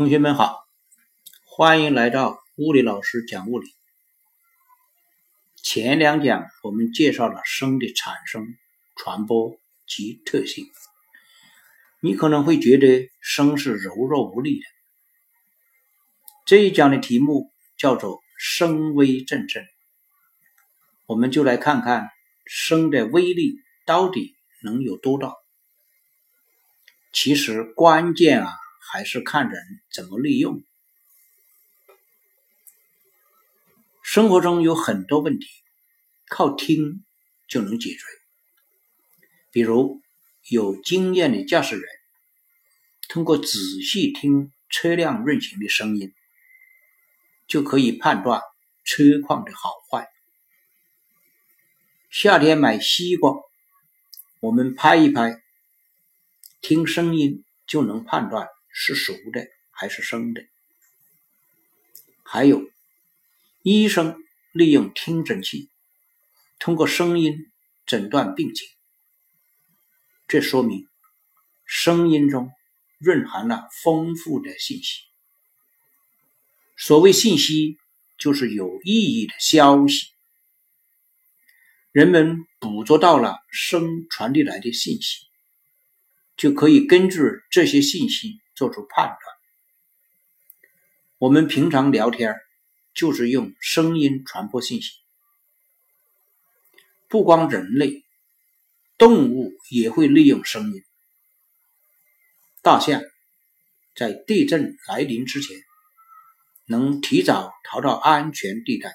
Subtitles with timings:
[0.00, 0.66] 同学们好，
[1.44, 3.68] 欢迎来到物理老师讲物理。
[5.62, 8.56] 前两讲我们介绍了声的产生、
[8.96, 10.64] 传播及特性。
[12.00, 14.64] 你可能会觉得声是柔弱无力的。
[16.46, 19.66] 这一讲的题目叫做“声威阵阵”，
[21.04, 22.08] 我们就来看看
[22.46, 25.34] 声的威力到底能有多大。
[27.12, 28.56] 其实关键啊。
[28.92, 30.64] 还是看人怎么利用。
[34.02, 35.46] 生活中有很多问题，
[36.28, 37.04] 靠听
[37.48, 38.00] 就能解决。
[39.52, 40.02] 比如，
[40.48, 41.84] 有经验的驾驶员
[43.08, 46.12] 通过仔细听车辆运行的声音，
[47.46, 48.42] 就可以判断
[48.82, 50.08] 车况的好坏。
[52.10, 53.36] 夏天买西瓜，
[54.40, 55.40] 我们拍一拍，
[56.60, 58.48] 听声音就能判断。
[58.72, 60.46] 是熟的还是生的？
[62.22, 62.70] 还有，
[63.62, 64.16] 医生
[64.52, 65.68] 利用听诊器，
[66.58, 67.50] 通过声音
[67.86, 68.68] 诊断病情。
[70.28, 70.86] 这说明
[71.64, 72.50] 声音中
[73.00, 75.02] 蕴含了丰富的信息。
[76.76, 77.78] 所谓信息，
[78.16, 80.06] 就是有意义的消息。
[81.90, 85.26] 人们捕捉到了声传递来的信息，
[86.36, 87.18] 就可以根据
[87.50, 88.40] 这些信息。
[88.60, 89.36] 做出判断。
[91.16, 92.36] 我们平常聊天
[92.92, 94.98] 就是用声音传播信息，
[97.08, 98.04] 不光人类，
[98.98, 100.84] 动物也会利用声音。
[102.60, 103.00] 大象
[103.96, 105.56] 在地震来临之前
[106.66, 108.92] 能提早逃到安全地带，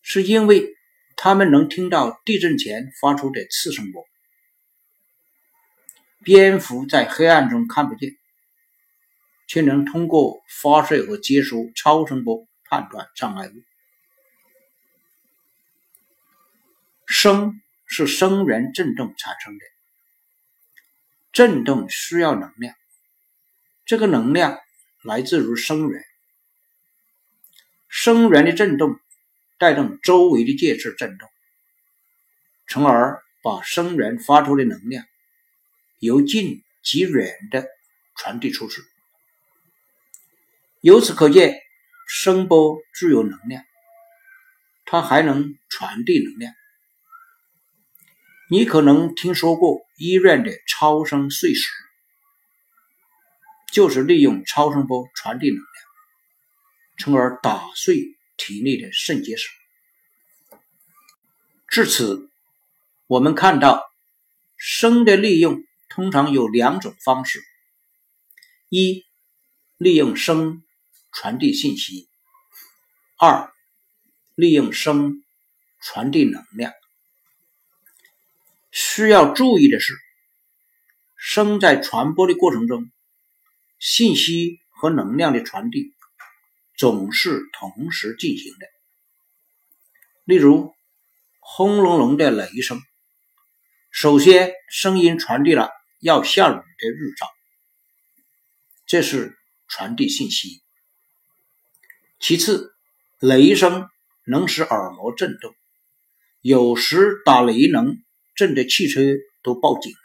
[0.00, 0.74] 是因为
[1.14, 4.08] 它们能听到地震前发出的次声波。
[6.28, 8.14] 蝙蝠在黑暗中看不见，
[9.46, 13.54] 却能通过发射和接收超声波判断障碍物。
[17.06, 19.64] 声是声源振动产生的，
[21.32, 22.74] 振动需要能量，
[23.86, 24.58] 这个能量
[25.00, 26.04] 来自于声源，
[27.88, 29.00] 声源的振动
[29.56, 31.26] 带动周围的介质振动，
[32.66, 35.06] 从而把声源发出的能量。
[36.00, 37.66] 由近及远的
[38.16, 38.82] 传递出去，
[40.80, 41.60] 由此可见，
[42.06, 43.64] 声波具有能量，
[44.86, 46.54] 它还能传递能量。
[48.48, 51.68] 你可能听说过医院的超声碎石，
[53.72, 55.66] 就是利用超声波传递能量，
[56.98, 59.48] 从而打碎体内的肾结石。
[61.66, 62.30] 至此，
[63.08, 63.82] 我们看到
[64.56, 65.64] 声的利用。
[65.88, 67.42] 通常有两种方式：
[68.68, 69.04] 一、
[69.76, 70.62] 利用声
[71.12, 72.08] 传递信息；
[73.18, 73.52] 二、
[74.34, 75.24] 利用声
[75.80, 76.72] 传递能量。
[78.70, 79.94] 需要注意的是，
[81.16, 82.90] 声在传播的过程中，
[83.78, 85.94] 信息和能量的传递
[86.76, 88.68] 总是同时进行的。
[90.24, 90.74] 例如，
[91.40, 92.82] 轰隆隆的雷声，
[93.90, 95.77] 首先声音传递了。
[96.00, 97.26] 要下雨的预兆，
[98.86, 99.36] 这是
[99.66, 100.62] 传递信息。
[102.20, 102.72] 其次，
[103.18, 103.88] 雷声
[104.24, 105.52] 能使耳膜震动，
[106.40, 107.96] 有时打雷能
[108.36, 109.00] 震得汽车
[109.42, 109.98] 都报警了，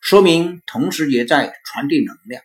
[0.00, 2.42] 说明同时也在传递能量。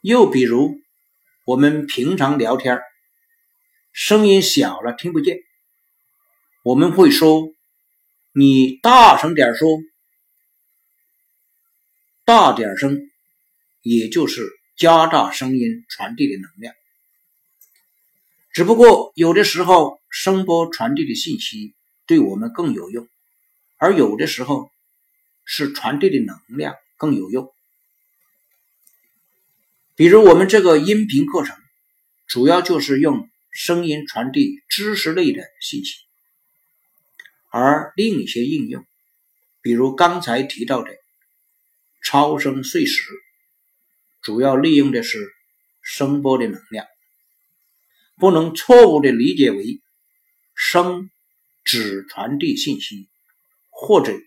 [0.00, 0.80] 又比如，
[1.44, 2.80] 我们平常聊天，
[3.92, 5.38] 声音小了听不见，
[6.64, 7.54] 我们会说。
[8.36, 9.78] 你大声点说，
[12.24, 13.08] 大点声，
[13.80, 16.74] 也就是加大声音传递的能量。
[18.52, 21.76] 只不过有的时候声波传递的信息
[22.06, 23.08] 对我们更有用，
[23.76, 24.68] 而有的时候
[25.44, 27.54] 是传递的能量更有用。
[29.94, 31.56] 比如我们这个音频课程，
[32.26, 36.00] 主要就是用声音传递知识类的信息。
[37.56, 38.84] 而另一些应用，
[39.62, 40.90] 比如刚才提到的
[42.02, 43.12] 超声碎石，
[44.22, 45.32] 主要利用的是
[45.80, 46.84] 声波的能量，
[48.16, 49.80] 不能错误的理解为
[50.56, 51.08] 声
[51.62, 53.08] 只传递信息
[53.70, 54.18] 或者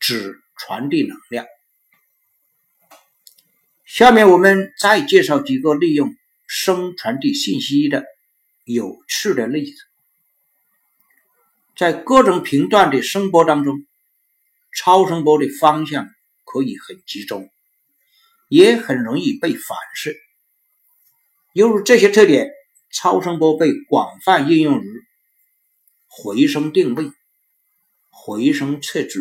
[0.00, 1.46] 只传递能量。
[3.84, 6.16] 下面我们再介绍几个利用
[6.48, 8.04] 声传递信息的
[8.64, 9.89] 有趣的例子。
[11.80, 13.86] 在各种频段的声波当中，
[14.70, 16.06] 超声波的方向
[16.44, 17.48] 可以很集中，
[18.50, 20.12] 也很容易被反射。
[21.54, 22.50] 由于这些特点，
[22.92, 25.02] 超声波被广泛应用于
[26.06, 27.10] 回声定位、
[28.10, 29.18] 回声测距、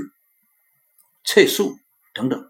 [1.24, 1.80] 测速
[2.14, 2.46] 等等。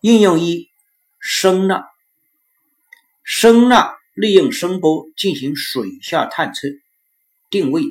[0.00, 0.68] 应用一：
[1.20, 1.84] 声呐。
[3.22, 6.66] 声呐利用声波进行水下探测、
[7.50, 7.84] 定位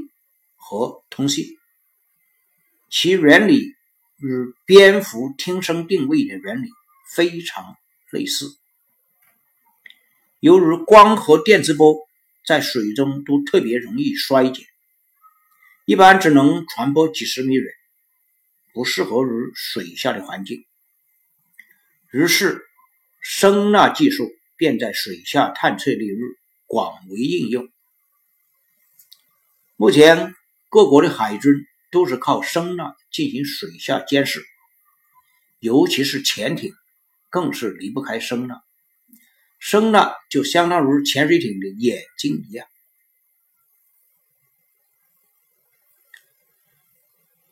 [0.55, 1.57] 和通信，
[2.89, 3.75] 其原理
[4.17, 6.69] 与蝙蝠听声定位的原理
[7.09, 7.75] 非常
[8.11, 8.57] 类似。
[10.39, 11.97] 由于光和电磁波
[12.45, 14.65] 在水中都特别容易衰减，
[15.85, 17.73] 一般只能传播几十米远，
[18.73, 20.65] 不适合于水下的环境。
[22.11, 22.61] 于是，
[23.21, 26.37] 声呐技术便在水下探测领域
[26.67, 27.67] 广为应用。
[29.77, 30.33] 目前，
[30.69, 31.51] 各国的海军
[31.91, 34.41] 都是靠声呐进行水下监视，
[35.59, 36.73] 尤其是潜艇，
[37.29, 38.61] 更是离不开声呐。
[39.59, 42.65] 声呐就相当于潜水艇的眼睛一样，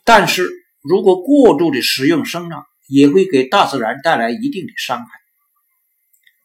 [0.05, 0.49] 但是
[0.81, 5.11] 如果过度的使用声呐，也会给大自然带来一定的伤害。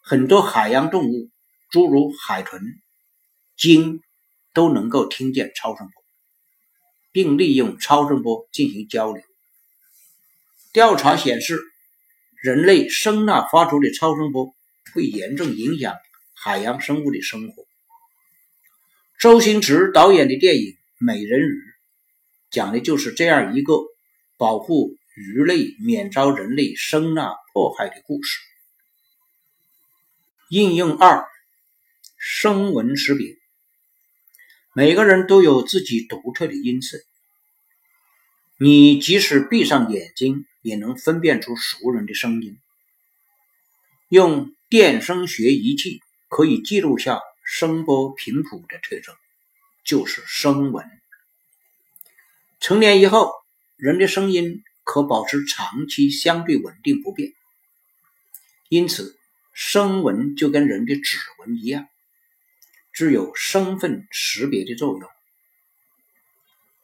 [0.00, 1.30] 很多海洋动物，
[1.70, 2.60] 诸如海豚、
[3.56, 4.02] 鲸，
[4.58, 6.02] 都能够听见超声波，
[7.12, 9.22] 并利用超声波进行交流。
[10.72, 11.58] 调查显示，
[12.42, 14.54] 人类声呐发出的超声波。
[14.94, 15.94] 会严重影响
[16.34, 17.66] 海洋生物的生活。
[19.18, 20.62] 周星驰导演的电影
[20.98, 21.52] 《美人鱼》
[22.50, 23.74] 讲的就是这样一个
[24.38, 28.40] 保护鱼类免遭人类声呐迫害的故事。
[30.48, 31.26] 应用二：
[32.16, 33.36] 声纹识别。
[34.78, 36.98] 每个人都有自己独特的音色，
[38.60, 42.56] 你即使闭上眼睛，也能分辨出熟人的声音。
[44.08, 44.54] 用。
[44.68, 49.14] 电声学仪器可以记录下声波频谱的特征，
[49.82, 50.86] 就是声纹。
[52.60, 53.32] 成年以后，
[53.76, 57.32] 人的声音可保持长期相对稳定不变，
[58.68, 59.16] 因此
[59.54, 61.88] 声纹就跟人的指纹一样，
[62.98, 65.08] 具有身份识别的作用。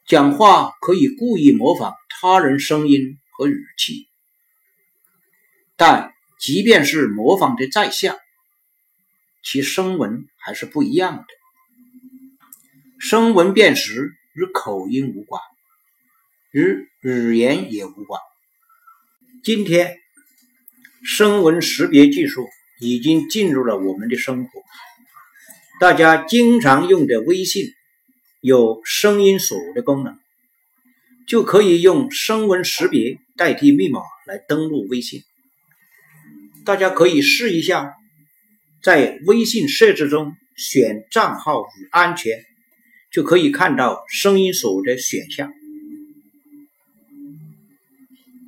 [0.07, 4.07] 讲话可以故意模仿他人声音和语气，
[5.77, 6.13] 但。
[6.37, 8.19] 即便是模仿的再像，
[9.43, 11.25] 其声纹还是不一样的。
[12.99, 15.41] 声纹辨识与口音无关，
[16.51, 18.21] 与语言也无关。
[19.43, 19.97] 今天，
[21.03, 22.47] 声纹识别技术
[22.79, 24.63] 已经进入了我们的生活。
[25.85, 27.67] 大家经常用的微信
[28.41, 30.17] 有声音锁的功能，
[31.29, 35.21] 就可以用声纹识别代替密码来登录微信。
[36.65, 37.93] 大家可以试一下，
[38.83, 42.43] 在微信设置中选账号与安全，
[43.13, 45.53] 就可以看到声音锁的选项。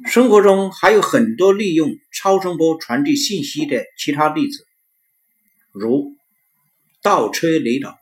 [0.07, 4.67] 生活中还有很多利用超声波传递信息的其他例子，
[5.75, 6.15] 如
[7.07, 7.97] 倒车雷达、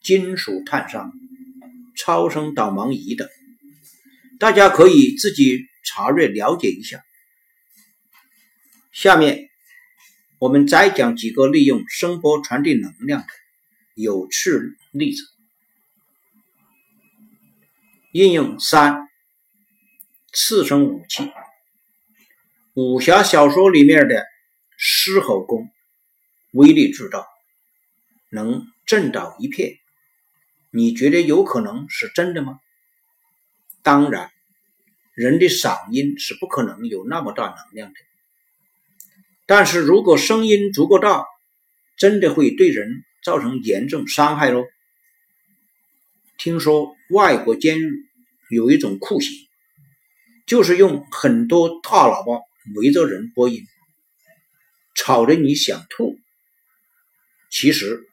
[0.00, 1.10] 金属探伤、
[1.96, 3.28] 超声导盲仪等，
[4.38, 7.02] 大家可以自己查阅了解一下。
[8.92, 9.48] 下面
[10.38, 13.26] 我们再讲几个利用声波传递能量的
[13.96, 14.60] 有趣
[14.92, 15.24] 例子。
[18.12, 19.08] 应用三：
[20.32, 21.28] 次声武器。
[22.74, 24.24] 武侠小说里面的
[24.76, 25.68] 狮吼功
[26.52, 27.26] 威力巨大，
[28.34, 29.78] 能震倒一片。
[30.70, 32.58] 你觉得有可能是真的吗？
[33.82, 34.32] 当然，
[35.14, 38.00] 人的嗓音是不可能有那么大能量的。
[39.46, 41.24] 但是如果声音足够大，
[41.96, 44.64] 真的会对人造成严重伤害喽。
[46.38, 48.06] 听说外国监狱
[48.50, 49.30] 有一种酷刑，
[50.46, 52.42] 就是用很多大喇叭
[52.74, 53.64] 围着人播音，
[54.94, 56.18] 吵得你想吐。
[57.50, 58.08] 其实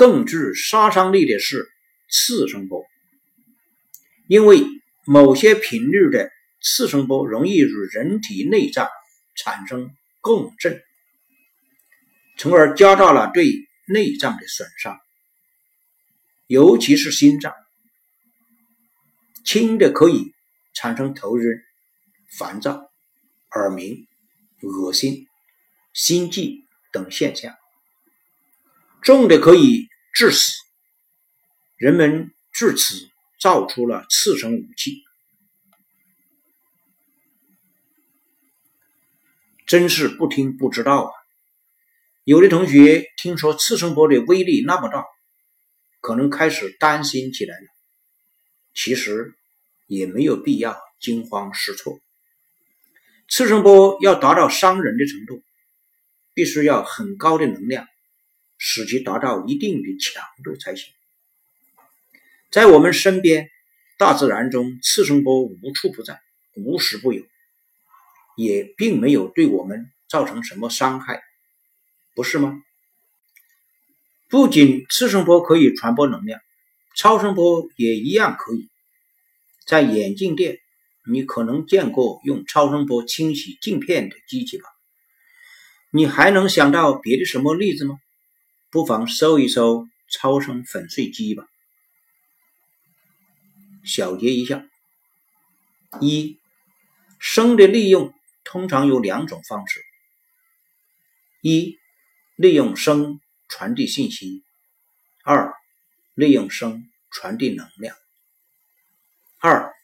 [0.00, 1.68] 更具杀伤力的是
[2.08, 2.86] 次声波，
[4.28, 4.64] 因为
[5.04, 6.30] 某些频率的
[6.62, 8.88] 次声波容易与人体内脏
[9.36, 9.90] 产生。
[10.22, 10.82] 共振，
[12.38, 13.52] 从而加大了对
[13.88, 14.98] 内脏的损伤，
[16.46, 17.52] 尤其是心脏。
[19.44, 20.32] 轻的可以
[20.72, 21.44] 产生头晕、
[22.38, 22.90] 烦躁、
[23.50, 24.06] 耳鸣、
[24.62, 25.26] 恶心、
[25.92, 27.54] 心悸等现象；
[29.02, 30.54] 重的可以致死。
[31.76, 33.08] 人们至此
[33.40, 35.02] 造出了次声武器。
[39.66, 41.12] 真是不听不知道啊！
[42.24, 45.04] 有的同学听说次声波的威力那么大，
[46.00, 47.66] 可能开始担心起来了。
[48.74, 49.32] 其实
[49.86, 52.00] 也没有必要惊慌失措。
[53.28, 55.42] 次声波要达到伤人的程度，
[56.34, 57.86] 必须要很高的能量，
[58.62, 60.92] 使其达到一定的强度才行。
[62.50, 63.48] 在我们身边，
[63.96, 66.20] 大自然中次声波无处不在，
[66.54, 67.24] 无时不有，
[68.36, 71.22] 也并没有对我们造成什么伤害，
[72.14, 72.62] 不是吗？
[74.28, 76.38] 不仅次声波可以传播能量，
[76.94, 78.68] 超声波也一样可以。
[79.66, 80.58] 在眼镜店，
[81.10, 84.64] 你可能见过用超声波清洗镜片的机器吧？
[85.92, 87.98] 你还能想到别的什么例子吗？
[88.70, 91.44] 不妨搜一搜超声粉碎机吧。
[93.84, 94.64] 小结一下：
[96.00, 96.38] 一、
[97.18, 99.82] 声的利用通常有两种方式：
[101.40, 101.78] 一、
[102.36, 104.44] 利用声传递信息；
[105.24, 105.52] 二、
[106.14, 107.96] 利用声传递能量。
[109.38, 109.74] 二、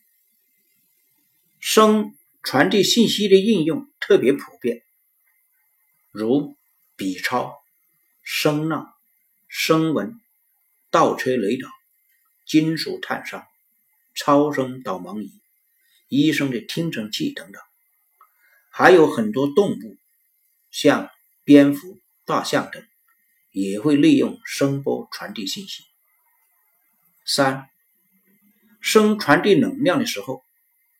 [1.59, 4.83] 声传递信息的应用特别普遍，
[6.13, 6.57] 如
[6.95, 7.59] 比超、
[8.29, 8.93] 声呐、
[9.49, 10.21] 声纹、
[10.91, 11.71] 倒车雷达、
[12.45, 13.47] 金属探伤。
[14.19, 15.31] 超声导盲仪、
[16.09, 17.63] 医生的听诊器等等，
[18.71, 19.99] 还有很多动物，
[20.71, 21.11] 像
[21.45, 22.83] 蝙蝠、大象等，
[23.53, 25.85] 也会利用声波传递信息。
[27.27, 27.69] 三、
[28.81, 30.43] 声传递能量的时候，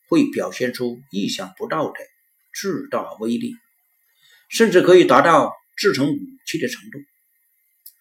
[0.09, 1.99] 会表现出意想不到的
[2.53, 3.55] 巨大威力，
[4.51, 6.99] 甚至可以达到制成武器的程度，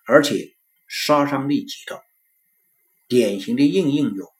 [0.06, 0.54] 而且
[0.88, 2.02] 杀伤力极大。
[3.08, 4.34] 典型的应用有。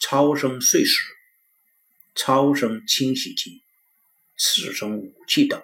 [0.00, 1.02] 超声碎石、
[2.14, 3.62] 超声清洗机、
[4.36, 5.62] 次声武器等。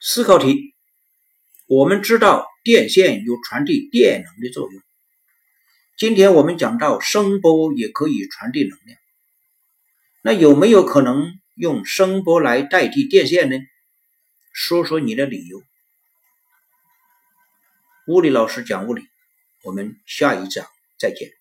[0.00, 0.74] 思考题：
[1.66, 4.82] 我们知道电线有传递电能的作用。
[5.96, 8.98] 今天我们讲到声波也可以传递能量，
[10.22, 13.56] 那有没有可能用声波来代替电线呢？
[14.52, 15.60] 说说你的理由。
[18.06, 19.02] 物理老师讲物理，
[19.64, 20.64] 我们下一讲
[20.98, 21.37] 再见。